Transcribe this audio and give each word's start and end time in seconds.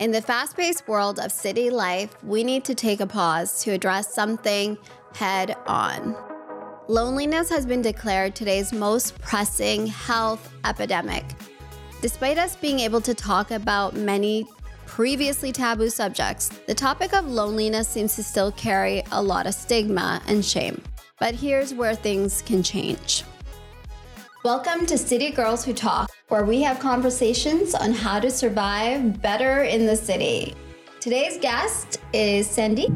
In 0.00 0.10
the 0.10 0.20
fast 0.20 0.56
paced 0.56 0.88
world 0.88 1.20
of 1.20 1.30
city 1.30 1.70
life, 1.70 2.16
we 2.24 2.42
need 2.42 2.64
to 2.64 2.74
take 2.74 2.98
a 2.98 3.06
pause 3.06 3.62
to 3.62 3.70
address 3.70 4.12
something 4.12 4.76
head 5.14 5.56
on. 5.68 6.16
Loneliness 6.88 7.48
has 7.50 7.64
been 7.64 7.80
declared 7.80 8.34
today's 8.34 8.72
most 8.72 9.16
pressing 9.20 9.86
health 9.86 10.52
epidemic. 10.64 11.24
Despite 12.02 12.38
us 12.38 12.56
being 12.56 12.80
able 12.80 13.00
to 13.02 13.14
talk 13.14 13.52
about 13.52 13.94
many 13.94 14.46
previously 14.84 15.52
taboo 15.52 15.90
subjects, 15.90 16.48
the 16.66 16.74
topic 16.74 17.14
of 17.14 17.28
loneliness 17.28 17.86
seems 17.86 18.16
to 18.16 18.24
still 18.24 18.50
carry 18.50 19.04
a 19.12 19.22
lot 19.22 19.46
of 19.46 19.54
stigma 19.54 20.20
and 20.26 20.44
shame. 20.44 20.82
But 21.20 21.36
here's 21.36 21.72
where 21.72 21.94
things 21.94 22.42
can 22.42 22.64
change. 22.64 23.22
Welcome 24.44 24.84
to 24.88 24.98
City 24.98 25.30
Girls 25.30 25.64
Who 25.64 25.72
Talk, 25.72 26.10
where 26.28 26.44
we 26.44 26.60
have 26.60 26.78
conversations 26.78 27.74
on 27.74 27.94
how 27.94 28.20
to 28.20 28.30
survive 28.30 29.22
better 29.22 29.62
in 29.62 29.86
the 29.86 29.96
city. 29.96 30.54
Today's 31.00 31.38
guest 31.38 31.98
is 32.12 32.46
Sandy. 32.46 32.88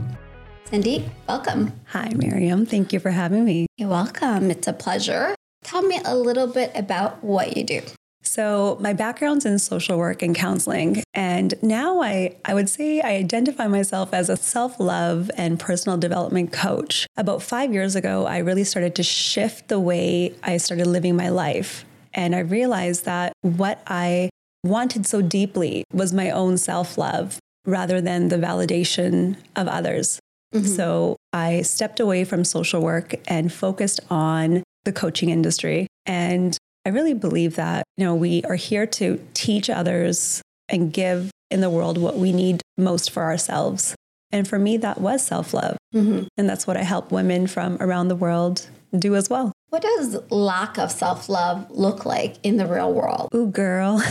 Sandy, 0.66 1.10
welcome. 1.26 1.72
Hi, 1.86 2.12
Miriam. 2.14 2.66
Thank 2.66 2.92
you 2.92 3.00
for 3.00 3.08
having 3.08 3.46
me. 3.46 3.66
You're 3.78 3.88
welcome. 3.88 4.50
It's 4.50 4.68
a 4.68 4.74
pleasure. 4.74 5.34
Tell 5.64 5.80
me 5.80 5.98
a 6.04 6.14
little 6.14 6.48
bit 6.48 6.70
about 6.74 7.24
what 7.24 7.56
you 7.56 7.64
do. 7.64 7.80
So, 8.28 8.76
my 8.78 8.92
background's 8.92 9.46
in 9.46 9.58
social 9.58 9.96
work 9.96 10.20
and 10.22 10.34
counseling. 10.34 11.02
And 11.14 11.54
now 11.62 12.02
I, 12.02 12.36
I 12.44 12.52
would 12.52 12.68
say 12.68 13.00
I 13.00 13.14
identify 13.14 13.66
myself 13.68 14.12
as 14.12 14.28
a 14.28 14.36
self 14.36 14.78
love 14.78 15.30
and 15.36 15.58
personal 15.58 15.96
development 15.96 16.52
coach. 16.52 17.06
About 17.16 17.42
five 17.42 17.72
years 17.72 17.96
ago, 17.96 18.26
I 18.26 18.38
really 18.38 18.64
started 18.64 18.94
to 18.96 19.02
shift 19.02 19.68
the 19.68 19.80
way 19.80 20.34
I 20.42 20.58
started 20.58 20.86
living 20.86 21.16
my 21.16 21.30
life. 21.30 21.86
And 22.12 22.34
I 22.34 22.40
realized 22.40 23.06
that 23.06 23.32
what 23.40 23.82
I 23.86 24.28
wanted 24.62 25.06
so 25.06 25.22
deeply 25.22 25.84
was 25.92 26.12
my 26.12 26.30
own 26.30 26.58
self 26.58 26.98
love 26.98 27.38
rather 27.64 28.02
than 28.02 28.28
the 28.28 28.36
validation 28.36 29.36
of 29.56 29.68
others. 29.68 30.20
Mm-hmm. 30.54 30.66
So, 30.66 31.16
I 31.32 31.62
stepped 31.62 31.98
away 31.98 32.24
from 32.24 32.44
social 32.44 32.82
work 32.82 33.14
and 33.26 33.50
focused 33.50 34.00
on 34.10 34.62
the 34.84 34.92
coaching 34.92 35.30
industry. 35.30 35.86
And 36.04 36.58
I 36.88 36.90
really 36.90 37.12
believe 37.12 37.56
that, 37.56 37.84
you 37.98 38.06
know, 38.06 38.14
we 38.14 38.42
are 38.44 38.54
here 38.54 38.86
to 38.86 39.22
teach 39.34 39.68
others 39.68 40.40
and 40.70 40.90
give 40.90 41.30
in 41.50 41.60
the 41.60 41.68
world 41.68 41.98
what 41.98 42.16
we 42.16 42.32
need 42.32 42.62
most 42.78 43.10
for 43.10 43.24
ourselves. 43.24 43.94
And 44.32 44.48
for 44.48 44.58
me, 44.58 44.78
that 44.78 44.98
was 44.98 45.22
self 45.22 45.52
love. 45.52 45.76
Mm-hmm. 45.94 46.28
And 46.38 46.48
that's 46.48 46.66
what 46.66 46.78
I 46.78 46.84
help 46.84 47.12
women 47.12 47.46
from 47.46 47.76
around 47.78 48.08
the 48.08 48.16
world 48.16 48.70
do 48.98 49.16
as 49.16 49.28
well. 49.28 49.52
What 49.70 49.82
does 49.82 50.18
lack 50.30 50.78
of 50.78 50.90
self 50.90 51.28
love 51.28 51.70
look 51.70 52.06
like 52.06 52.36
in 52.42 52.56
the 52.56 52.66
real 52.66 52.92
world? 52.92 53.28
Ooh, 53.34 53.48
girl. 53.48 54.02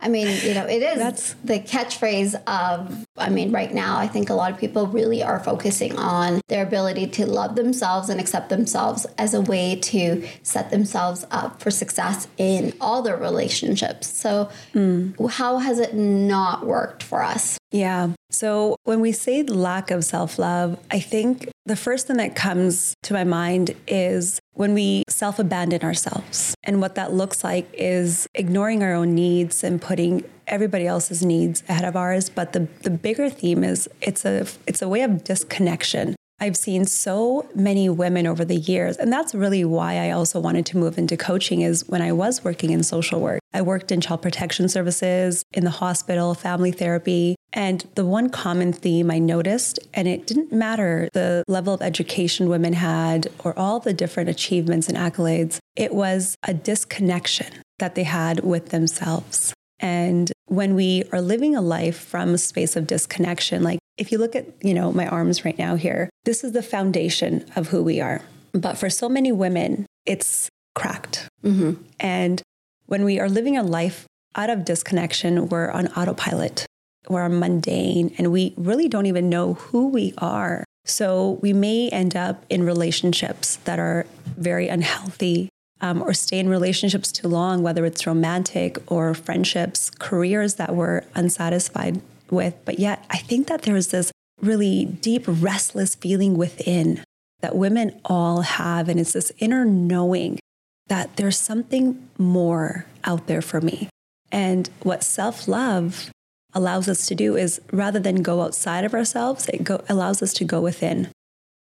I 0.00 0.08
mean, 0.08 0.28
you 0.44 0.54
know, 0.54 0.64
it 0.64 0.80
is 0.80 0.98
That's... 0.98 1.34
the 1.44 1.58
catchphrase 1.58 2.40
of, 2.46 3.04
I 3.16 3.30
mean, 3.30 3.50
right 3.50 3.74
now, 3.74 3.98
I 3.98 4.06
think 4.06 4.30
a 4.30 4.34
lot 4.34 4.52
of 4.52 4.58
people 4.58 4.86
really 4.86 5.24
are 5.24 5.40
focusing 5.40 5.96
on 5.98 6.40
their 6.46 6.64
ability 6.64 7.08
to 7.08 7.26
love 7.26 7.56
themselves 7.56 8.08
and 8.08 8.20
accept 8.20 8.48
themselves 8.48 9.06
as 9.18 9.34
a 9.34 9.40
way 9.40 9.74
to 9.74 10.26
set 10.44 10.70
themselves 10.70 11.26
up 11.32 11.60
for 11.60 11.72
success 11.72 12.28
in 12.36 12.74
all 12.80 13.02
their 13.02 13.16
relationships. 13.16 14.06
So, 14.06 14.50
mm. 14.72 15.30
how 15.30 15.58
has 15.58 15.80
it 15.80 15.94
not 15.94 16.64
worked 16.64 17.02
for 17.02 17.24
us? 17.24 17.57
Yeah. 17.70 18.10
So 18.30 18.76
when 18.84 19.00
we 19.00 19.12
say 19.12 19.42
lack 19.42 19.90
of 19.90 20.04
self 20.04 20.38
love, 20.38 20.78
I 20.90 21.00
think 21.00 21.48
the 21.66 21.76
first 21.76 22.06
thing 22.06 22.16
that 22.16 22.34
comes 22.34 22.94
to 23.02 23.12
my 23.12 23.24
mind 23.24 23.74
is 23.86 24.40
when 24.54 24.74
we 24.74 25.04
self 25.08 25.38
abandon 25.38 25.82
ourselves. 25.82 26.54
And 26.64 26.80
what 26.80 26.94
that 26.94 27.12
looks 27.12 27.44
like 27.44 27.68
is 27.74 28.26
ignoring 28.34 28.82
our 28.82 28.94
own 28.94 29.14
needs 29.14 29.62
and 29.62 29.80
putting 29.80 30.24
everybody 30.46 30.86
else's 30.86 31.24
needs 31.24 31.62
ahead 31.68 31.84
of 31.84 31.94
ours. 31.94 32.30
But 32.30 32.54
the, 32.54 32.68
the 32.82 32.90
bigger 32.90 33.28
theme 33.28 33.62
is 33.62 33.88
it's 34.00 34.24
a 34.24 34.46
it's 34.66 34.80
a 34.80 34.88
way 34.88 35.02
of 35.02 35.24
disconnection. 35.24 36.16
I've 36.40 36.56
seen 36.56 36.84
so 36.84 37.48
many 37.54 37.88
women 37.88 38.26
over 38.26 38.44
the 38.44 38.56
years, 38.56 38.96
and 38.96 39.12
that's 39.12 39.34
really 39.34 39.64
why 39.64 39.98
I 39.98 40.10
also 40.12 40.38
wanted 40.38 40.66
to 40.66 40.76
move 40.76 40.96
into 40.96 41.16
coaching 41.16 41.62
is 41.62 41.84
when 41.88 42.00
I 42.00 42.12
was 42.12 42.44
working 42.44 42.70
in 42.70 42.84
social 42.84 43.20
work. 43.20 43.40
I 43.52 43.62
worked 43.62 43.90
in 43.90 44.00
child 44.00 44.22
protection 44.22 44.68
services, 44.68 45.42
in 45.52 45.64
the 45.64 45.70
hospital, 45.70 46.34
family 46.34 46.70
therapy, 46.70 47.34
and 47.52 47.84
the 47.96 48.04
one 48.04 48.30
common 48.30 48.72
theme 48.72 49.10
I 49.10 49.18
noticed, 49.18 49.80
and 49.94 50.06
it 50.06 50.28
didn't 50.28 50.52
matter 50.52 51.08
the 51.12 51.42
level 51.48 51.74
of 51.74 51.82
education 51.82 52.48
women 52.48 52.74
had 52.74 53.28
or 53.42 53.58
all 53.58 53.80
the 53.80 53.92
different 53.92 54.28
achievements 54.28 54.88
and 54.88 54.96
accolades, 54.96 55.58
it 55.74 55.92
was 55.92 56.36
a 56.46 56.54
disconnection 56.54 57.52
that 57.78 57.96
they 57.96 58.04
had 58.04 58.44
with 58.44 58.68
themselves. 58.68 59.54
And 59.80 60.30
when 60.46 60.74
we 60.74 61.04
are 61.12 61.20
living 61.20 61.54
a 61.54 61.60
life 61.60 61.98
from 61.98 62.34
a 62.34 62.38
space 62.38 62.76
of 62.76 62.86
disconnection, 62.86 63.62
like 63.62 63.78
if 63.96 64.12
you 64.12 64.18
look 64.18 64.36
at, 64.36 64.46
you 64.64 64.74
know, 64.74 64.92
my 64.92 65.06
arms 65.06 65.44
right 65.44 65.58
now 65.58 65.74
here, 65.74 66.08
this 66.28 66.44
is 66.44 66.52
the 66.52 66.62
foundation 66.62 67.42
of 67.56 67.68
who 67.68 67.82
we 67.82 68.02
are. 68.02 68.20
But 68.52 68.76
for 68.76 68.90
so 68.90 69.08
many 69.08 69.32
women, 69.32 69.86
it's 70.04 70.50
cracked. 70.74 71.26
Mm-hmm. 71.42 71.82
And 71.98 72.42
when 72.84 73.04
we 73.04 73.18
are 73.18 73.30
living 73.30 73.56
a 73.56 73.62
life 73.62 74.04
out 74.36 74.50
of 74.50 74.66
disconnection, 74.66 75.48
we're 75.48 75.70
on 75.70 75.88
autopilot, 75.88 76.66
we're 77.08 77.30
mundane, 77.30 78.14
and 78.18 78.30
we 78.30 78.52
really 78.58 78.88
don't 78.88 79.06
even 79.06 79.30
know 79.30 79.54
who 79.54 79.88
we 79.88 80.12
are. 80.18 80.64
So 80.84 81.38
we 81.40 81.54
may 81.54 81.88
end 81.88 82.14
up 82.14 82.44
in 82.50 82.62
relationships 82.62 83.56
that 83.64 83.78
are 83.78 84.04
very 84.26 84.68
unhealthy 84.68 85.48
um, 85.80 86.02
or 86.02 86.12
stay 86.12 86.40
in 86.40 86.50
relationships 86.50 87.10
too 87.10 87.28
long, 87.28 87.62
whether 87.62 87.86
it's 87.86 88.06
romantic 88.06 88.76
or 88.92 89.14
friendships, 89.14 89.88
careers 89.88 90.56
that 90.56 90.76
we're 90.76 91.04
unsatisfied 91.14 92.02
with. 92.28 92.54
But 92.66 92.78
yet, 92.78 93.06
I 93.08 93.16
think 93.16 93.46
that 93.46 93.62
there's 93.62 93.86
this 93.86 94.12
really 94.40 94.84
deep, 94.84 95.24
restless 95.26 95.94
feeling 95.94 96.36
within 96.36 97.02
that 97.40 97.56
women 97.56 98.00
all 98.04 98.42
have. 98.42 98.88
And 98.88 98.98
it's 98.98 99.12
this 99.12 99.32
inner 99.38 99.64
knowing 99.64 100.38
that 100.88 101.16
there's 101.16 101.38
something 101.38 102.08
more 102.18 102.86
out 103.04 103.26
there 103.26 103.42
for 103.42 103.60
me. 103.60 103.88
And 104.30 104.68
what 104.82 105.02
self 105.02 105.48
love 105.48 106.10
allows 106.54 106.88
us 106.88 107.06
to 107.06 107.14
do 107.14 107.36
is 107.36 107.60
rather 107.72 107.98
than 107.98 108.22
go 108.22 108.42
outside 108.42 108.84
of 108.84 108.94
ourselves, 108.94 109.48
it 109.48 109.64
go, 109.64 109.82
allows 109.88 110.22
us 110.22 110.32
to 110.34 110.44
go 110.44 110.60
within. 110.60 111.08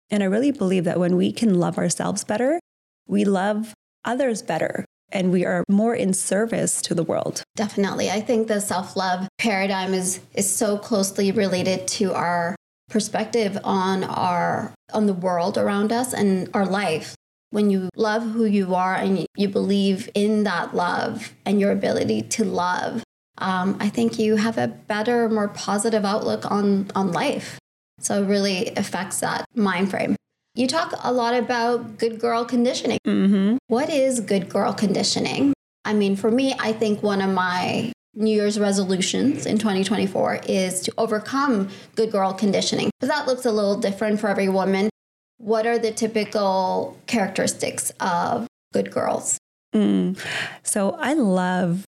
And 0.09 0.23
I 0.23 0.27
really 0.27 0.51
believe 0.51 0.85
that 0.85 0.99
when 0.99 1.17
we 1.17 1.31
can 1.31 1.59
love 1.59 1.77
ourselves 1.77 2.23
better, 2.23 2.59
we 3.07 3.25
love 3.25 3.73
others 4.05 4.41
better 4.41 4.85
and 5.11 5.31
we 5.31 5.45
are 5.45 5.63
more 5.69 5.95
in 5.95 6.13
service 6.13 6.81
to 6.81 6.93
the 6.93 7.03
world. 7.03 7.43
Definitely. 7.55 8.09
I 8.09 8.21
think 8.21 8.47
the 8.47 8.59
self-love 8.59 9.27
paradigm 9.37 9.93
is 9.93 10.19
is 10.33 10.53
so 10.53 10.77
closely 10.77 11.31
related 11.31 11.87
to 11.87 12.13
our 12.13 12.55
perspective 12.89 13.57
on 13.63 14.03
our 14.03 14.73
on 14.93 15.05
the 15.05 15.13
world 15.13 15.57
around 15.57 15.91
us 15.91 16.13
and 16.13 16.49
our 16.53 16.65
life. 16.65 17.15
When 17.49 17.69
you 17.69 17.89
love 17.95 18.23
who 18.23 18.43
you 18.43 18.75
are 18.75 18.95
and 18.95 19.25
you 19.37 19.47
believe 19.47 20.09
in 20.13 20.43
that 20.43 20.75
love 20.75 21.33
and 21.45 21.61
your 21.61 21.71
ability 21.71 22.23
to 22.23 22.43
love, 22.43 23.03
um, 23.37 23.77
I 23.79 23.87
think 23.87 24.19
you 24.19 24.35
have 24.35 24.57
a 24.57 24.67
better, 24.67 25.29
more 25.29 25.47
positive 25.47 26.03
outlook 26.03 26.49
on 26.51 26.91
on 26.95 27.11
life. 27.11 27.57
So 27.99 28.21
it 28.21 28.27
really 28.27 28.73
affects 28.75 29.21
that 29.21 29.45
mind 29.55 29.89
frame. 29.89 30.15
You 30.55 30.67
talk 30.67 30.93
a 31.03 31.11
lot 31.13 31.35
about 31.35 31.97
good 31.97 32.19
girl 32.19 32.43
conditioning. 32.43 32.99
Mm-hmm. 33.05 33.57
What 33.67 33.89
is 33.89 34.19
good 34.19 34.49
girl 34.49 34.73
conditioning? 34.73 35.53
I 35.85 35.93
mean, 35.93 36.15
for 36.15 36.31
me, 36.31 36.55
I 36.59 36.73
think 36.73 37.01
one 37.01 37.21
of 37.21 37.29
my 37.33 37.91
New 38.17 38.35
Year's 38.35 38.59
resolutions 38.59 39.45
in 39.45 39.59
2024 39.59 40.41
is 40.47 40.81
to 40.81 40.93
overcome 40.97 41.69
good 41.95 42.11
girl 42.11 42.33
conditioning. 42.33 42.89
But 42.99 43.09
that 43.09 43.27
looks 43.27 43.45
a 43.45 43.51
little 43.51 43.77
different 43.77 44.19
for 44.19 44.27
every 44.27 44.49
woman. 44.49 44.89
What 45.37 45.67
are 45.67 45.77
the 45.77 45.91
typical 45.91 46.97
characteristics 47.05 47.91
of 47.99 48.47
good 48.73 48.89
girls? 48.89 49.37
Mm. 49.75 50.19
So 50.63 50.97
I 50.99 51.13
love 51.13 51.85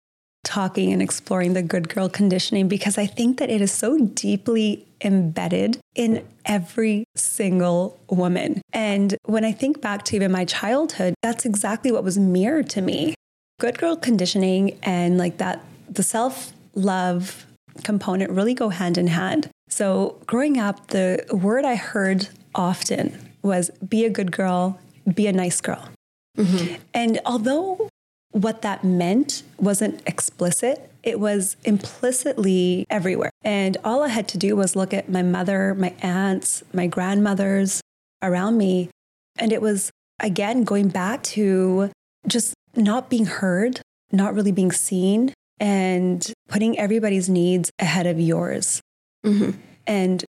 talking 0.45 0.93
and 0.93 1.01
exploring 1.01 1.53
the 1.53 1.61
good 1.61 1.89
girl 1.89 2.07
conditioning 2.07 2.69
because 2.69 2.97
I 2.97 3.05
think 3.05 3.39
that 3.39 3.49
it 3.49 3.61
is 3.61 3.71
so 3.71 3.97
deeply 3.97 4.85
embedded 5.01 5.79
in 5.93 6.25
every 6.45 7.03
single 7.15 7.99
woman. 8.09 8.61
And 8.71 9.17
when 9.25 9.43
I 9.43 9.51
think 9.51 9.81
back 9.81 10.03
to 10.05 10.15
even 10.15 10.31
my 10.31 10.45
childhood, 10.45 11.15
that's 11.21 11.45
exactly 11.45 11.91
what 11.91 12.03
was 12.03 12.17
mirrored 12.17 12.69
to 12.71 12.81
me. 12.81 13.13
Good 13.59 13.77
girl 13.77 13.97
conditioning 13.97 14.79
and 14.83 15.17
like 15.17 15.37
that, 15.37 15.63
the 15.89 16.03
self 16.03 16.53
love 16.75 17.45
component 17.83 18.31
really 18.31 18.53
go 18.53 18.69
hand 18.69 18.97
in 18.97 19.07
hand. 19.07 19.49
So 19.69 20.21
growing 20.27 20.59
up, 20.59 20.87
the 20.87 21.25
word 21.31 21.65
I 21.65 21.75
heard 21.75 22.29
often 22.53 23.31
was 23.41 23.71
be 23.87 24.05
a 24.05 24.09
good 24.09 24.31
girl, 24.31 24.79
be 25.11 25.27
a 25.27 25.33
nice 25.33 25.59
girl. 25.61 25.89
Mm-hmm. 26.37 26.75
And 26.93 27.19
although 27.25 27.89
what 28.31 28.61
that 28.61 28.83
meant 28.83 29.43
wasn't 29.57 30.01
explicit, 30.07 30.91
it 31.03 31.19
was 31.19 31.57
implicitly 31.63 32.85
everywhere. 32.89 33.29
And 33.43 33.77
all 33.83 34.03
I 34.03 34.07
had 34.07 34.27
to 34.29 34.37
do 34.37 34.55
was 34.55 34.75
look 34.75 34.93
at 34.93 35.09
my 35.09 35.21
mother, 35.21 35.75
my 35.75 35.93
aunts, 36.01 36.63
my 36.73 36.87
grandmothers 36.87 37.81
around 38.21 38.57
me. 38.57 38.89
And 39.37 39.51
it 39.51 39.61
was, 39.61 39.91
again, 40.19 40.63
going 40.63 40.89
back 40.89 41.23
to 41.23 41.91
just 42.27 42.53
not 42.75 43.09
being 43.09 43.25
heard, 43.25 43.81
not 44.11 44.33
really 44.33 44.51
being 44.51 44.71
seen, 44.71 45.32
and 45.59 46.31
putting 46.47 46.77
everybody's 46.77 47.29
needs 47.29 47.71
ahead 47.79 48.07
of 48.07 48.19
yours. 48.19 48.81
Mm-hmm. 49.25 49.51
And 49.87 50.23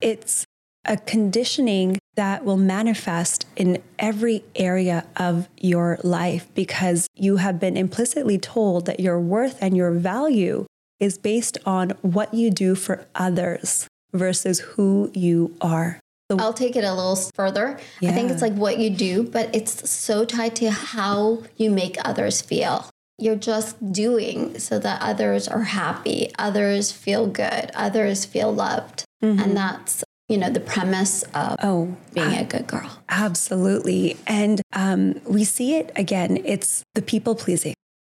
it's 0.00 0.44
a 0.84 0.96
conditioning 0.96 1.98
that 2.14 2.44
will 2.44 2.56
manifest 2.56 3.46
in 3.56 3.82
every 3.98 4.44
area 4.54 5.06
of 5.16 5.48
your 5.58 5.98
life 6.02 6.48
because 6.54 7.08
you 7.14 7.36
have 7.36 7.58
been 7.58 7.76
implicitly 7.76 8.38
told 8.38 8.86
that 8.86 9.00
your 9.00 9.20
worth 9.20 9.58
and 9.60 9.76
your 9.76 9.90
value 9.90 10.64
is 10.98 11.18
based 11.18 11.58
on 11.66 11.90
what 12.02 12.32
you 12.32 12.50
do 12.50 12.74
for 12.74 13.06
others 13.14 13.86
versus 14.12 14.60
who 14.60 15.10
you 15.14 15.54
are. 15.60 16.00
So 16.30 16.38
I'll 16.38 16.52
take 16.52 16.74
it 16.74 16.84
a 16.84 16.92
little 16.92 17.16
further. 17.34 17.78
Yeah. 18.00 18.10
I 18.10 18.12
think 18.12 18.30
it's 18.30 18.42
like 18.42 18.54
what 18.54 18.78
you 18.78 18.90
do, 18.90 19.22
but 19.22 19.54
it's 19.54 19.88
so 19.88 20.24
tied 20.24 20.56
to 20.56 20.70
how 20.70 21.42
you 21.56 21.70
make 21.70 21.96
others 22.04 22.40
feel. 22.40 22.88
You're 23.18 23.36
just 23.36 23.92
doing 23.92 24.58
so 24.58 24.78
that 24.78 25.00
others 25.00 25.48
are 25.48 25.62
happy, 25.62 26.30
others 26.38 26.92
feel 26.92 27.26
good, 27.26 27.70
others 27.74 28.24
feel 28.24 28.52
loved. 28.52 29.04
Mm-hmm. 29.22 29.40
And 29.40 29.56
that's 29.56 30.04
you 30.28 30.36
know 30.36 30.50
the 30.50 30.60
premise 30.60 31.22
of 31.34 31.56
oh 31.62 31.96
being 32.12 32.34
a 32.34 32.44
good 32.44 32.66
girl. 32.66 32.90
absolutely. 33.08 34.16
And 34.26 34.60
um, 34.72 35.20
we 35.24 35.44
see 35.44 35.76
it 35.76 35.92
again 35.94 36.38
it's 36.44 36.82
the 36.94 37.02
people 37.02 37.34
pleasing 37.34 37.74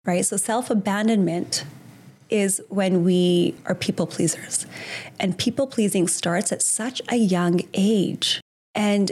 right? 0.07 0.25
So 0.25 0.37
self-abandonment 0.37 1.65
is 2.29 2.61
when 2.69 3.03
we 3.03 3.53
are 3.65 3.75
people 3.75 4.07
pleasers. 4.07 4.65
And 5.19 5.37
people 5.37 5.67
pleasing 5.67 6.07
starts 6.07 6.51
at 6.51 6.61
such 6.61 7.01
a 7.09 7.15
young 7.15 7.61
age. 7.73 8.41
And 8.73 9.11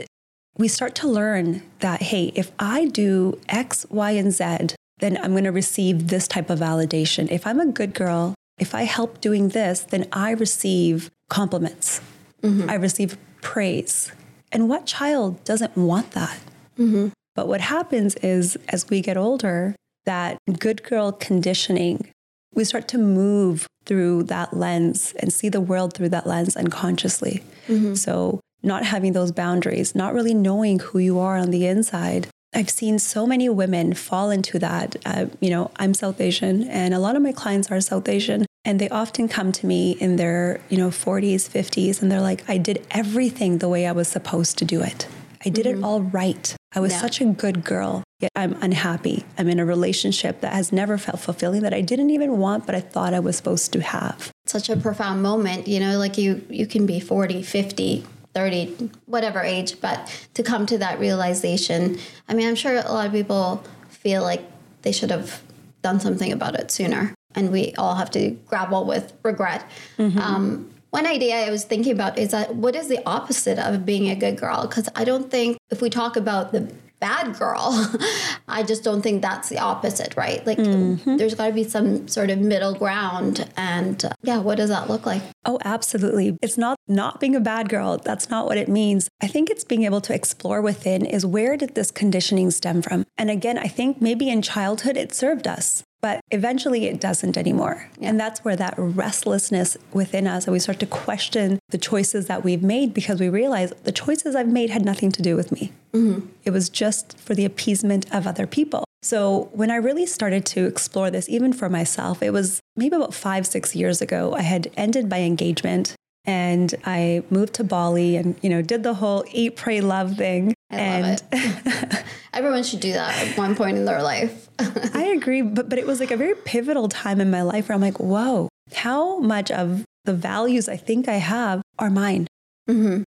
we 0.58 0.68
start 0.68 0.94
to 0.96 1.06
learn 1.06 1.62
that 1.80 2.00
hey 2.00 2.32
if 2.34 2.50
i 2.58 2.86
do 2.86 3.38
x 3.46 3.84
y 3.90 4.12
and 4.12 4.32
z 4.32 4.74
then 4.98 5.16
i'm 5.18 5.32
going 5.32 5.44
to 5.44 5.52
receive 5.52 6.08
this 6.08 6.26
type 6.28 6.50
of 6.50 6.58
validation 6.58 7.30
if 7.30 7.46
i'm 7.46 7.60
a 7.60 7.66
good 7.66 7.94
girl 7.94 8.34
if 8.58 8.74
i 8.74 8.82
help 8.82 9.20
doing 9.20 9.50
this 9.50 9.80
then 9.80 10.06
i 10.12 10.30
receive 10.30 11.10
compliments 11.28 12.00
Mm-hmm. 12.46 12.70
I 12.70 12.74
receive 12.74 13.16
praise. 13.42 14.12
And 14.52 14.68
what 14.68 14.86
child 14.86 15.42
doesn't 15.44 15.76
want 15.76 16.12
that? 16.12 16.38
Mm-hmm. 16.78 17.08
But 17.34 17.48
what 17.48 17.60
happens 17.60 18.14
is, 18.16 18.56
as 18.68 18.88
we 18.88 19.00
get 19.00 19.16
older, 19.16 19.74
that 20.04 20.38
good 20.58 20.82
girl 20.82 21.12
conditioning, 21.12 22.08
we 22.54 22.64
start 22.64 22.88
to 22.88 22.98
move 22.98 23.66
through 23.84 24.24
that 24.24 24.54
lens 24.54 25.12
and 25.18 25.32
see 25.32 25.48
the 25.48 25.60
world 25.60 25.94
through 25.94 26.08
that 26.10 26.26
lens 26.26 26.56
unconsciously. 26.56 27.42
Mm-hmm. 27.68 27.94
So, 27.94 28.40
not 28.62 28.84
having 28.84 29.12
those 29.12 29.32
boundaries, 29.32 29.94
not 29.94 30.14
really 30.14 30.34
knowing 30.34 30.78
who 30.78 30.98
you 30.98 31.18
are 31.18 31.36
on 31.36 31.50
the 31.50 31.66
inside. 31.66 32.28
I've 32.56 32.70
seen 32.70 32.98
so 32.98 33.26
many 33.26 33.50
women 33.50 33.92
fall 33.92 34.30
into 34.30 34.58
that. 34.60 34.96
Uh, 35.04 35.26
you 35.40 35.50
know, 35.50 35.70
I'm 35.76 35.92
South 35.92 36.22
Asian, 36.22 36.66
and 36.68 36.94
a 36.94 36.98
lot 36.98 37.14
of 37.14 37.20
my 37.20 37.32
clients 37.32 37.70
are 37.70 37.78
South 37.82 38.08
Asian. 38.08 38.46
And 38.64 38.80
they 38.80 38.88
often 38.88 39.28
come 39.28 39.52
to 39.52 39.66
me 39.66 39.92
in 39.92 40.16
their, 40.16 40.62
you 40.70 40.78
know, 40.78 40.88
40s, 40.88 41.50
50s, 41.50 42.00
and 42.00 42.10
they're 42.10 42.22
like, 42.22 42.48
I 42.48 42.56
did 42.56 42.84
everything 42.90 43.58
the 43.58 43.68
way 43.68 43.86
I 43.86 43.92
was 43.92 44.08
supposed 44.08 44.56
to 44.58 44.64
do 44.64 44.80
it. 44.80 45.06
I 45.44 45.50
did 45.50 45.66
mm-hmm. 45.66 45.84
it 45.84 45.86
all 45.86 46.00
right. 46.00 46.56
I 46.74 46.80
was 46.80 46.92
yeah. 46.92 47.00
such 47.00 47.20
a 47.20 47.26
good 47.26 47.62
girl, 47.62 48.02
yet 48.20 48.32
I'm 48.34 48.54
unhappy. 48.62 49.26
I'm 49.36 49.48
in 49.48 49.60
a 49.60 49.66
relationship 49.66 50.40
that 50.40 50.54
has 50.54 50.72
never 50.72 50.96
felt 50.96 51.20
fulfilling 51.20 51.60
that 51.60 51.74
I 51.74 51.82
didn't 51.82 52.08
even 52.08 52.38
want, 52.38 52.64
but 52.64 52.74
I 52.74 52.80
thought 52.80 53.12
I 53.12 53.20
was 53.20 53.36
supposed 53.36 53.72
to 53.74 53.82
have. 53.82 54.30
Such 54.46 54.70
a 54.70 54.76
profound 54.78 55.22
moment, 55.22 55.68
you 55.68 55.78
know, 55.78 55.98
like 55.98 56.16
you 56.16 56.44
you 56.48 56.66
can 56.66 56.86
be 56.86 57.00
40, 57.00 57.42
50, 57.42 58.06
30, 58.36 58.90
whatever 59.06 59.40
age, 59.40 59.80
but 59.80 60.28
to 60.34 60.42
come 60.42 60.66
to 60.66 60.76
that 60.76 61.00
realization. 61.00 61.98
I 62.28 62.34
mean, 62.34 62.46
I'm 62.46 62.54
sure 62.54 62.76
a 62.76 62.92
lot 62.92 63.06
of 63.06 63.12
people 63.12 63.64
feel 63.88 64.22
like 64.22 64.42
they 64.82 64.92
should 64.92 65.10
have 65.10 65.40
done 65.80 66.00
something 66.00 66.30
about 66.30 66.54
it 66.54 66.70
sooner 66.70 67.14
and 67.34 67.50
we 67.50 67.72
all 67.78 67.94
have 67.94 68.10
to 68.10 68.32
grapple 68.46 68.84
with 68.84 69.14
regret. 69.22 69.64
Mm-hmm. 69.96 70.18
Um, 70.18 70.70
one 70.90 71.06
idea 71.06 71.46
I 71.46 71.50
was 71.50 71.64
thinking 71.64 71.92
about 71.92 72.18
is 72.18 72.32
that 72.32 72.54
what 72.54 72.76
is 72.76 72.88
the 72.88 73.00
opposite 73.08 73.58
of 73.58 73.86
being 73.86 74.10
a 74.10 74.14
good 74.14 74.36
girl? 74.36 74.66
Because 74.66 74.90
I 74.94 75.04
don't 75.04 75.30
think 75.30 75.56
if 75.70 75.80
we 75.80 75.88
talk 75.88 76.18
about 76.18 76.52
the 76.52 76.70
bad 77.00 77.38
girl, 77.38 77.90
I 78.48 78.62
just 78.62 78.84
don't 78.84 79.02
think 79.02 79.22
that's 79.22 79.48
the 79.48 79.58
opposite, 79.58 80.16
right? 80.16 80.46
Like 80.46 80.58
mm-hmm. 80.58 81.16
there's 81.16 81.34
got 81.34 81.48
to 81.48 81.52
be 81.52 81.64
some 81.64 82.08
sort 82.08 82.30
of 82.30 82.38
middle 82.38 82.74
ground. 82.74 83.48
And 83.56 84.04
uh, 84.04 84.10
yeah, 84.22 84.38
what 84.38 84.56
does 84.56 84.70
that 84.70 84.88
look 84.88 85.06
like? 85.06 85.22
Oh, 85.44 85.58
absolutely. 85.64 86.36
It's 86.42 86.58
not 86.58 86.76
not 86.88 87.20
being 87.20 87.36
a 87.36 87.40
bad 87.40 87.68
girl. 87.68 87.98
That's 87.98 88.30
not 88.30 88.46
what 88.46 88.56
it 88.56 88.68
means. 88.68 89.08
I 89.20 89.26
think 89.26 89.50
it's 89.50 89.64
being 89.64 89.84
able 89.84 90.00
to 90.02 90.14
explore 90.14 90.60
within 90.60 91.04
is 91.04 91.26
where 91.26 91.56
did 91.56 91.74
this 91.74 91.90
conditioning 91.90 92.50
stem 92.50 92.82
from? 92.82 93.04
And 93.18 93.30
again, 93.30 93.58
I 93.58 93.68
think 93.68 94.00
maybe 94.00 94.28
in 94.28 94.42
childhood 94.42 94.96
it 94.96 95.14
served 95.14 95.46
us 95.46 95.84
but 96.06 96.20
eventually 96.30 96.86
it 96.86 97.00
doesn't 97.00 97.36
anymore. 97.36 97.90
Yeah. 97.98 98.10
And 98.10 98.20
that's 98.20 98.44
where 98.44 98.54
that 98.54 98.74
restlessness 98.78 99.76
within 99.92 100.28
us, 100.28 100.46
and 100.46 100.52
we 100.52 100.60
start 100.60 100.78
to 100.78 100.86
question 100.86 101.58
the 101.70 101.78
choices 101.78 102.28
that 102.28 102.44
we've 102.44 102.62
made 102.62 102.94
because 102.94 103.18
we 103.18 103.28
realize 103.28 103.72
the 103.82 103.90
choices 103.90 104.36
I've 104.36 104.46
made 104.46 104.70
had 104.70 104.84
nothing 104.84 105.10
to 105.10 105.20
do 105.20 105.34
with 105.34 105.50
me. 105.50 105.72
Mm-hmm. 105.92 106.28
It 106.44 106.50
was 106.50 106.68
just 106.68 107.18
for 107.18 107.34
the 107.34 107.44
appeasement 107.44 108.06
of 108.14 108.24
other 108.24 108.46
people. 108.46 108.84
So 109.02 109.48
when 109.52 109.68
I 109.72 109.76
really 109.88 110.06
started 110.06 110.46
to 110.46 110.66
explore 110.66 111.10
this, 111.10 111.28
even 111.28 111.52
for 111.52 111.68
myself, 111.68 112.22
it 112.22 112.32
was 112.32 112.60
maybe 112.76 112.94
about 112.94 113.12
five, 113.12 113.44
six 113.44 113.74
years 113.74 114.00
ago. 114.00 114.32
I 114.32 114.42
had 114.42 114.70
ended 114.76 115.10
my 115.10 115.22
engagement 115.22 115.96
and 116.26 116.74
I 116.84 117.22
moved 117.30 117.54
to 117.54 117.64
Bali 117.64 118.16
and 118.16 118.36
you 118.42 118.50
know 118.50 118.62
did 118.62 118.82
the 118.82 118.94
whole 118.94 119.24
eat 119.30 119.56
pray 119.56 119.80
love 119.80 120.16
thing. 120.16 120.54
I 120.70 120.76
and 120.76 121.22
everyone 122.34 122.64
should 122.64 122.80
do 122.80 122.92
that 122.92 123.28
at 123.28 123.38
one 123.38 123.54
point 123.54 123.76
in 123.76 123.84
their 123.84 124.02
life. 124.02 124.48
I 124.94 125.14
agree 125.16 125.42
but 125.42 125.68
but 125.68 125.78
it 125.78 125.86
was 125.86 126.00
like 126.00 126.10
a 126.10 126.16
very 126.16 126.34
pivotal 126.34 126.88
time 126.88 127.20
in 127.20 127.30
my 127.30 127.42
life 127.42 127.68
where 127.68 127.74
I'm 127.74 127.80
like 127.80 128.00
whoa 128.00 128.48
how 128.74 129.18
much 129.18 129.50
of 129.50 129.84
the 130.04 130.14
values 130.14 130.68
I 130.68 130.76
think 130.76 131.08
I 131.08 131.16
have 131.16 131.62
are 131.78 131.90
mine. 131.90 132.26
Mm-hmm. 132.68 133.02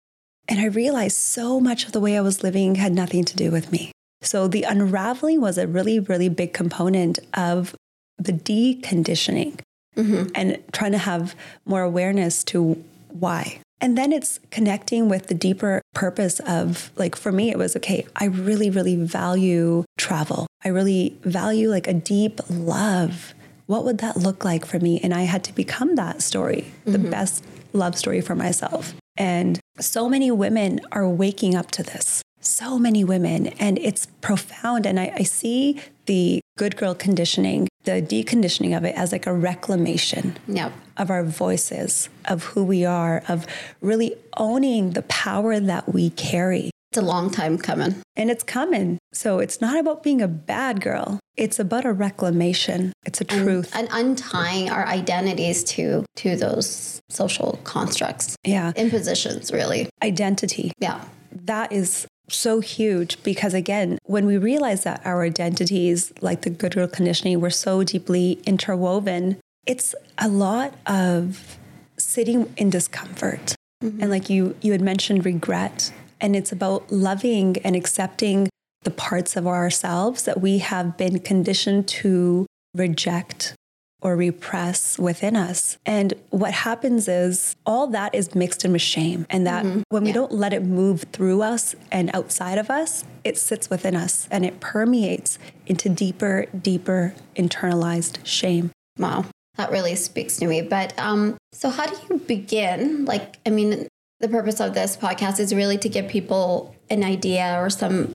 and 0.47 0.59
I 0.61 0.67
realized 0.67 1.17
so 1.17 1.59
much 1.59 1.85
of 1.85 1.91
the 1.91 1.99
way 1.99 2.17
I 2.17 2.21
was 2.21 2.43
living 2.43 2.75
had 2.75 2.93
nothing 2.93 3.25
to 3.25 3.35
do 3.35 3.51
with 3.51 3.73
me. 3.73 3.91
So 4.21 4.47
the 4.47 4.63
unraveling 4.63 5.41
was 5.41 5.57
a 5.57 5.67
really 5.67 5.99
really 5.99 6.29
big 6.29 6.53
component 6.53 7.19
of 7.33 7.75
the 8.17 8.31
deconditioning 8.31 9.59
mm-hmm. 9.97 10.29
and 10.35 10.63
trying 10.71 10.93
to 10.93 10.97
have 10.97 11.35
more 11.65 11.81
awareness 11.81 12.43
to 12.45 12.81
why. 13.11 13.61
And 13.81 13.97
then 13.97 14.11
it's 14.11 14.39
connecting 14.51 15.07
with 15.07 15.27
the 15.27 15.33
deeper 15.33 15.81
purpose 15.93 16.39
of, 16.41 16.91
like, 16.97 17.15
for 17.15 17.31
me, 17.31 17.49
it 17.49 17.57
was 17.57 17.75
okay, 17.77 18.05
I 18.15 18.25
really, 18.25 18.69
really 18.69 18.97
value 18.97 19.85
travel. 19.97 20.47
I 20.65 20.67
really 20.69 21.17
value 21.21 21.69
like 21.69 21.87
a 21.87 21.93
deep 21.93 22.41
love. 22.49 23.33
What 23.67 23.85
would 23.85 23.99
that 23.99 24.17
look 24.17 24.43
like 24.43 24.65
for 24.65 24.79
me? 24.79 24.99
And 25.01 25.13
I 25.13 25.21
had 25.21 25.43
to 25.45 25.53
become 25.53 25.95
that 25.95 26.21
story, 26.21 26.73
mm-hmm. 26.81 26.91
the 26.91 26.99
best 26.99 27.45
love 27.71 27.97
story 27.97 28.19
for 28.19 28.35
myself. 28.35 28.93
And 29.15 29.59
so 29.79 30.09
many 30.09 30.29
women 30.31 30.81
are 30.91 31.07
waking 31.07 31.55
up 31.55 31.71
to 31.71 31.83
this. 31.83 32.21
So 32.49 32.79
many 32.79 33.03
women. 33.03 33.47
And 33.59 33.77
it's 33.77 34.07
profound. 34.21 34.87
And 34.87 34.99
I, 34.99 35.13
I 35.15 35.23
see 35.23 35.79
the 36.07 36.41
good 36.57 36.75
girl 36.75 36.95
conditioning 36.95 37.67
the 37.85 38.01
deconditioning 38.01 38.75
of 38.75 38.83
it 38.83 38.95
as 38.95 39.11
like 39.11 39.25
a 39.25 39.33
reclamation 39.33 40.37
yep. 40.47 40.73
of 40.97 41.09
our 41.09 41.23
voices, 41.23 42.09
of 42.25 42.43
who 42.43 42.63
we 42.63 42.83
are, 42.85 43.23
of 43.27 43.47
really 43.81 44.15
owning 44.35 44.91
the 44.91 45.01
power 45.03 45.59
that 45.59 45.93
we 45.93 46.09
carry. 46.11 46.71
It's 46.91 46.97
a 46.97 47.01
long 47.01 47.29
time 47.29 47.57
coming. 47.57 48.01
And 48.15 48.29
it's 48.29 48.43
coming. 48.43 48.97
So 49.13 49.39
it's 49.39 49.61
not 49.61 49.79
about 49.79 50.03
being 50.03 50.21
a 50.21 50.27
bad 50.27 50.81
girl. 50.81 51.19
It's 51.37 51.59
about 51.59 51.85
a 51.85 51.93
reclamation. 51.93 52.93
It's 53.05 53.21
a 53.21 53.25
truth. 53.25 53.71
And, 53.75 53.87
and 53.91 54.09
untying 54.09 54.69
our 54.69 54.85
identities 54.85 55.63
to 55.75 56.03
to 56.17 56.35
those 56.35 56.99
social 57.09 57.59
constructs. 57.63 58.35
Yeah. 58.43 58.73
Impositions, 58.75 59.51
really. 59.51 59.87
Identity. 60.03 60.73
Yeah. 60.79 61.05
That 61.31 61.71
is 61.71 62.07
so 62.29 62.59
huge 62.59 63.21
because 63.23 63.53
again 63.53 63.97
when 64.03 64.25
we 64.25 64.37
realize 64.37 64.83
that 64.83 65.01
our 65.05 65.23
identities 65.23 66.13
like 66.21 66.41
the 66.41 66.49
good 66.49 66.75
girl 66.75 66.87
conditioning 66.87 67.39
were 67.39 67.49
so 67.49 67.83
deeply 67.83 68.39
interwoven 68.45 69.37
it's 69.65 69.93
a 70.17 70.27
lot 70.27 70.73
of 70.85 71.57
sitting 71.97 72.51
in 72.57 72.69
discomfort 72.69 73.55
mm-hmm. 73.83 74.01
and 74.01 74.09
like 74.09 74.29
you 74.29 74.55
you 74.61 74.71
had 74.71 74.81
mentioned 74.81 75.25
regret 75.25 75.91
and 76.21 76.35
it's 76.35 76.51
about 76.51 76.91
loving 76.91 77.57
and 77.63 77.75
accepting 77.75 78.49
the 78.83 78.91
parts 78.91 79.35
of 79.35 79.45
ourselves 79.45 80.23
that 80.23 80.39
we 80.39 80.59
have 80.59 80.97
been 80.97 81.19
conditioned 81.19 81.87
to 81.87 82.45
reject 82.73 83.55
or 84.01 84.15
repress 84.15 84.97
within 84.97 85.35
us. 85.35 85.77
And 85.85 86.13
what 86.29 86.53
happens 86.53 87.07
is 87.07 87.55
all 87.65 87.87
that 87.87 88.15
is 88.15 88.33
mixed 88.33 88.63
in 88.63 88.71
with 88.71 88.81
shame. 88.81 89.25
And 89.29 89.45
that 89.45 89.65
mm-hmm. 89.65 89.81
when 89.89 90.03
we 90.03 90.09
yeah. 90.09 90.15
don't 90.15 90.31
let 90.31 90.53
it 90.53 90.63
move 90.63 91.05
through 91.11 91.41
us 91.41 91.75
and 91.91 92.09
outside 92.13 92.57
of 92.57 92.69
us, 92.69 93.03
it 93.23 93.37
sits 93.37 93.69
within 93.69 93.95
us 93.95 94.27
and 94.31 94.45
it 94.45 94.59
permeates 94.59 95.37
into 95.65 95.89
deeper, 95.89 96.45
deeper 96.61 97.13
internalized 97.35 98.25
shame. 98.25 98.71
Wow. 98.97 99.25
That 99.57 99.71
really 99.71 99.95
speaks 99.95 100.37
to 100.37 100.47
me. 100.47 100.61
But 100.61 100.97
um, 100.97 101.35
so, 101.51 101.69
how 101.69 101.85
do 101.85 101.97
you 102.09 102.19
begin? 102.19 103.03
Like, 103.03 103.39
I 103.45 103.49
mean, 103.49 103.89
the 104.21 104.29
purpose 104.29 104.61
of 104.61 104.73
this 104.73 104.95
podcast 104.95 105.39
is 105.39 105.53
really 105.53 105.77
to 105.79 105.89
give 105.89 106.07
people 106.07 106.75
an 106.89 107.03
idea 107.03 107.57
or 107.59 107.69
some 107.69 108.13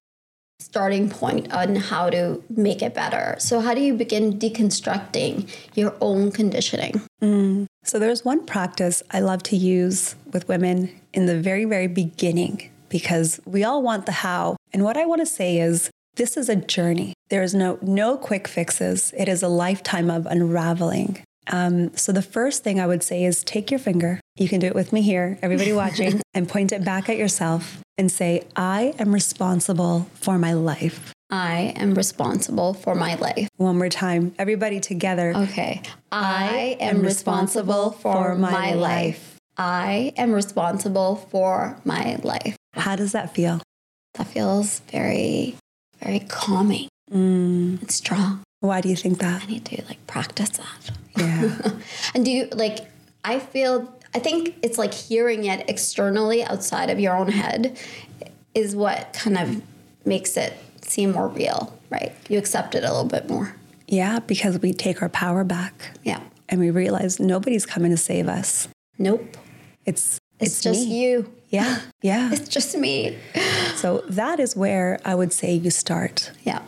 starting 0.58 1.08
point 1.08 1.52
on 1.52 1.76
how 1.76 2.10
to 2.10 2.42
make 2.48 2.82
it 2.82 2.94
better. 2.94 3.36
So, 3.38 3.60
how 3.60 3.74
do 3.74 3.80
you 3.80 3.94
begin 3.94 4.38
deconstructing 4.38 5.48
your 5.74 5.94
own 6.00 6.32
conditioning? 6.32 7.02
Mm. 7.22 7.66
So, 7.84 7.98
there's 7.98 8.24
one 8.24 8.46
practice 8.46 9.02
I 9.10 9.20
love 9.20 9.42
to 9.44 9.56
use 9.56 10.16
with 10.32 10.48
women 10.48 10.90
in 11.12 11.26
the 11.26 11.40
very, 11.40 11.64
very 11.64 11.88
beginning 11.88 12.70
because 12.88 13.40
we 13.44 13.64
all 13.64 13.82
want 13.82 14.06
the 14.06 14.12
how. 14.12 14.56
And 14.72 14.84
what 14.84 14.96
I 14.96 15.04
want 15.06 15.20
to 15.20 15.26
say 15.26 15.58
is 15.58 15.90
this 16.16 16.36
is 16.36 16.48
a 16.48 16.56
journey. 16.56 17.14
There 17.28 17.42
is 17.42 17.54
no 17.54 17.78
no 17.82 18.16
quick 18.16 18.46
fixes. 18.46 19.12
It 19.16 19.28
is 19.28 19.42
a 19.42 19.48
lifetime 19.48 20.10
of 20.10 20.26
unraveling. 20.26 21.22
Um, 21.50 21.96
so 21.96 22.12
the 22.12 22.22
first 22.22 22.64
thing 22.64 22.80
I 22.80 22.86
would 22.86 23.02
say 23.02 23.24
is 23.24 23.44
take 23.44 23.70
your 23.70 23.80
finger. 23.80 24.20
You 24.36 24.48
can 24.48 24.60
do 24.60 24.66
it 24.66 24.74
with 24.74 24.92
me 24.92 25.02
here, 25.02 25.38
everybody 25.42 25.72
watching, 25.82 26.20
and 26.32 26.48
point 26.48 26.72
it 26.72 26.84
back 26.84 27.08
at 27.08 27.16
yourself 27.16 27.80
and 27.98 28.10
say, 28.10 28.42
I 28.56 28.94
am 28.98 29.12
responsible 29.12 30.08
for 30.14 30.38
my 30.38 30.52
life. 30.52 31.12
I 31.30 31.72
am 31.76 31.94
responsible 31.94 32.74
for 32.74 32.94
my 32.94 33.14
life. 33.16 33.48
One 33.56 33.78
more 33.78 33.88
time, 33.88 34.34
everybody 34.38 34.78
together. 34.80 35.32
Okay. 35.34 35.82
I, 36.12 36.76
am 36.80 37.02
responsible 37.02 37.90
for 37.92 38.36
my 38.36 38.74
life. 38.74 39.36
I 39.56 40.12
am 40.16 40.32
responsible 40.32 41.16
for 41.16 41.80
my 41.84 42.16
life. 42.22 42.56
How 42.74 42.94
does 42.96 43.12
that 43.12 43.34
feel? 43.34 43.60
That 44.14 44.26
feels 44.28 44.80
very, 44.90 45.56
very 46.00 46.20
calming 46.20 46.88
Mm. 47.12 47.82
and 47.82 47.90
strong. 47.90 48.43
Why 48.64 48.80
do 48.80 48.88
you 48.88 48.96
think 48.96 49.18
that? 49.18 49.42
I 49.42 49.46
need 49.46 49.64
to 49.66 49.82
like 49.90 50.06
practice 50.06 50.50
that. 50.50 50.90
Yeah. 51.18 51.70
And 52.14 52.24
do 52.24 52.30
you 52.30 52.46
like, 52.52 52.78
I 53.24 53.38
feel, 53.38 53.92
I 54.14 54.18
think 54.20 54.54
it's 54.62 54.78
like 54.78 54.94
hearing 54.94 55.44
it 55.44 55.68
externally 55.68 56.42
outside 56.44 56.88
of 56.88 56.98
your 56.98 57.14
own 57.14 57.28
head 57.28 57.78
is 58.54 58.74
what 58.74 59.12
kind 59.12 59.36
of 59.36 59.62
makes 60.06 60.36
it 60.38 60.54
seem 60.82 61.12
more 61.12 61.28
real, 61.28 61.78
right? 61.90 62.12
You 62.30 62.38
accept 62.38 62.74
it 62.74 62.84
a 62.84 62.88
little 62.92 63.04
bit 63.16 63.28
more. 63.28 63.54
yeah, 63.86 64.18
because 64.20 64.58
we 64.60 64.72
take 64.72 65.02
our 65.02 65.08
power 65.10 65.44
back 65.44 65.74
Yeah. 66.02 66.20
and 66.48 66.58
we 66.60 66.70
realize 66.70 67.20
nobody's 67.20 67.66
coming 67.66 67.90
to 67.90 67.96
save 67.98 68.28
us. 68.28 68.68
Nope. 68.98 69.36
It's 69.84 70.18
It's, 70.40 70.62
just 70.62 70.86
me. 70.88 71.02
you. 71.02 71.30
Yeah. 71.50 71.80
Yeah. 72.02 72.30
It's 72.34 72.48
just 72.48 72.74
me. 72.78 73.18
So 73.76 74.02
that 74.08 74.40
is 74.40 74.56
where 74.56 74.98
I 75.04 75.14
would 75.14 75.32
say 75.34 75.52
you 75.54 75.70
start 75.70 76.32
Yeah. 76.44 76.62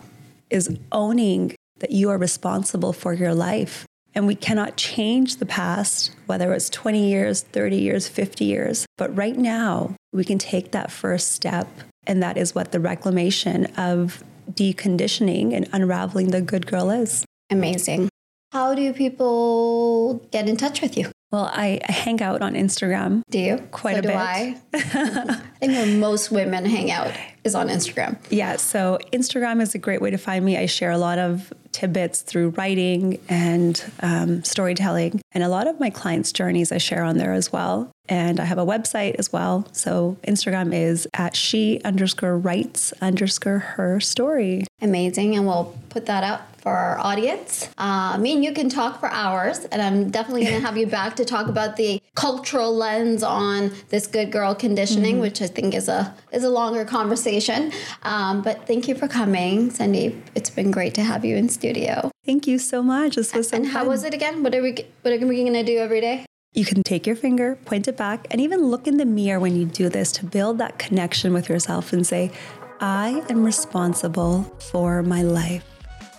is 0.50 0.76
owning 0.93 1.55
that 1.78 1.90
you 1.90 2.11
are 2.11 2.18
responsible 2.18 2.92
for 2.92 3.12
your 3.12 3.35
life. 3.35 3.87
And 4.14 4.26
we 4.26 4.35
cannot 4.35 4.76
change 4.76 5.37
the 5.37 5.47
past, 5.47 6.11
whether 6.25 6.52
it's 6.54 6.71
20 6.71 7.06
years, 7.06 7.42
30 7.42 7.76
years, 7.76 8.09
50 8.09 8.45
years. 8.45 8.87
But 8.97 9.14
right 9.14 9.37
now, 9.37 9.95
we 10.12 10.25
can 10.25 10.38
take 10.38 10.73
that 10.73 10.90
first 10.90 11.33
step. 11.33 11.68
And 12.06 12.23
that 12.23 12.38
is 12.38 12.54
what 12.54 12.73
the 12.73 12.80
reclamation 12.80 13.66
of 13.76 14.25
deconditioning 14.50 15.52
and 15.52 15.68
unraveling 15.73 16.30
the 16.30 16.40
good 16.40 16.66
girl 16.66 16.90
is. 16.90 17.25
Amazing. 17.50 18.09
How 18.52 18.75
do 18.75 18.92
people 18.92 20.14
get 20.30 20.49
in 20.49 20.56
touch 20.56 20.80
with 20.80 20.97
you? 20.97 21.11
Well, 21.33 21.50
I, 21.52 21.80
hang 21.85 22.23
out 22.23 22.40
on 22.40 22.54
Instagram. 22.54 23.23
Do 23.30 23.38
you? 23.38 23.59
Quite 23.73 23.95
so 23.95 23.99
a 23.99 24.02
do 24.02 24.09
bit. 24.09 24.16
I. 24.16 24.56
I 24.75 25.42
think 25.61 25.73
where 25.73 25.99
most 25.99 26.30
women 26.30 26.64
hang 26.64 26.90
out 26.90 27.12
is 27.45 27.54
on 27.54 27.68
Instagram. 27.68 28.16
Yeah, 28.30 28.56
so 28.56 28.99
Instagram 29.12 29.61
is 29.61 29.75
a 29.75 29.78
great 29.78 30.00
way 30.00 30.11
to 30.11 30.18
find 30.18 30.45
me. 30.45 30.56
I 30.56 30.66
share 30.66 30.92
a 30.92 30.99
lot 30.99 31.18
of 31.18 31.52
tidbits 31.76 32.23
through 32.23 32.49
writing 32.50 33.21
and 33.28 33.85
um, 34.00 34.42
storytelling, 34.42 35.21
and 35.33 35.45
a 35.45 35.49
lot 35.49 35.66
of 35.66 35.78
my 35.78 35.90
clients' 35.90 36.33
journeys 36.33 36.73
I 36.73 36.78
share 36.78 37.02
on 37.02 37.18
there 37.18 37.35
as 37.35 37.52
well. 37.52 37.92
And 38.08 38.40
I 38.40 38.44
have 38.44 38.58
a 38.58 38.66
website 38.66 39.16
as 39.16 39.32
well. 39.32 39.66
So 39.72 40.16
Instagram 40.26 40.75
is 40.75 41.08
at 41.14 41.36
she 41.36 41.80
underscore 41.84 42.38
writes 42.38 42.92
underscore 43.00 43.58
her 43.58 44.00
story. 44.00 44.64
Amazing. 44.80 45.36
And 45.36 45.46
we'll 45.46 45.76
put 45.88 46.06
that 46.06 46.22
up 46.22 46.56
for 46.66 46.72
our 46.72 46.98
audience. 46.98 47.68
Uh, 47.78 48.18
me 48.18 48.34
and 48.34 48.44
you 48.44 48.52
can 48.52 48.68
talk 48.68 48.98
for 48.98 49.08
hours, 49.08 49.60
and 49.66 49.80
I'm 49.80 50.10
definitely 50.10 50.42
going 50.42 50.60
to 50.60 50.66
have 50.66 50.76
you 50.76 50.88
back 50.88 51.14
to 51.14 51.25
talk 51.25 51.46
about 51.46 51.76
the 51.76 52.02
cultural 52.16 52.75
lens 52.75 53.22
on 53.22 53.70
this 53.90 54.08
good 54.08 54.32
girl 54.32 54.52
conditioning, 54.52 55.20
which 55.20 55.40
I 55.40 55.46
think 55.46 55.75
is 55.75 55.88
a 55.88 56.12
is 56.32 56.42
a 56.42 56.50
longer 56.50 56.84
conversation. 56.84 57.70
Um, 58.02 58.42
but 58.42 58.66
thank 58.66 58.88
you 58.88 58.96
for 58.96 59.06
coming, 59.06 59.70
Sandeep. 59.70 60.20
It's 60.34 60.50
been 60.50 60.72
great 60.72 60.92
to 60.94 61.02
have 61.02 61.25
you 61.25 61.36
in 61.36 61.48
studio. 61.48 62.10
Thank 62.25 62.48
you 62.48 62.58
so 62.58 62.82
much. 62.82 63.14
This 63.14 63.32
was 63.32 63.50
so 63.50 63.56
and 63.56 63.68
how 63.68 63.86
was 63.86 64.02
it 64.02 64.12
again? 64.12 64.42
What 64.42 64.52
are 64.52 64.62
we 64.62 64.72
What 65.02 65.14
are 65.14 65.25
we 65.25 65.42
going 65.42 65.52
to 65.52 65.62
do 65.62 65.78
every 65.78 66.00
day? 66.00 66.25
You 66.56 66.64
can 66.64 66.82
take 66.82 67.06
your 67.06 67.16
finger, 67.16 67.56
point 67.66 67.86
it 67.86 67.98
back, 67.98 68.28
and 68.30 68.40
even 68.40 68.68
look 68.68 68.86
in 68.86 68.96
the 68.96 69.04
mirror 69.04 69.38
when 69.38 69.54
you 69.56 69.66
do 69.66 69.90
this 69.90 70.10
to 70.12 70.25
build 70.25 70.56
that 70.56 70.78
connection 70.78 71.34
with 71.34 71.50
yourself 71.50 71.92
and 71.92 72.06
say, 72.06 72.32
I 72.80 73.22
am 73.28 73.44
responsible 73.44 74.44
for 74.70 75.02
my 75.02 75.20
life. 75.20 75.62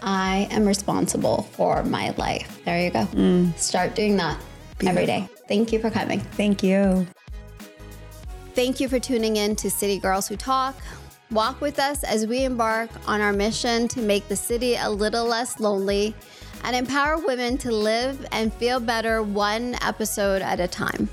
I 0.03 0.47
am 0.51 0.67
responsible 0.67 1.41
for 1.53 1.83
my 1.83 2.11
life. 2.17 2.61
There 2.65 2.79
you 2.79 2.91
go. 2.91 3.05
Mm. 3.13 3.57
Start 3.57 3.95
doing 3.95 4.15
that 4.17 4.39
every 4.85 5.07
day. 5.07 5.27
Thank 5.47 5.73
you 5.73 5.79
for 5.79 5.89
coming. 5.89 6.19
Thank 6.19 6.61
you. 6.61 7.07
Thank 8.53 8.79
you 8.79 8.87
for 8.87 8.99
tuning 8.99 9.37
in 9.37 9.55
to 9.55 9.71
City 9.71 9.97
Girls 9.97 10.27
Who 10.27 10.35
Talk. 10.35 10.75
Walk 11.31 11.61
with 11.61 11.79
us 11.79 12.03
as 12.03 12.27
we 12.27 12.43
embark 12.43 12.91
on 13.07 13.21
our 13.21 13.33
mission 13.33 13.87
to 13.87 14.01
make 14.01 14.27
the 14.27 14.35
city 14.35 14.75
a 14.75 14.87
little 14.87 15.25
less 15.25 15.59
lonely 15.59 16.13
and 16.63 16.75
empower 16.75 17.17
women 17.17 17.57
to 17.59 17.71
live 17.71 18.25
and 18.31 18.53
feel 18.53 18.79
better 18.79 19.21
one 19.21 19.75
episode 19.81 20.41
at 20.41 20.59
a 20.59 20.67
time. 20.67 21.09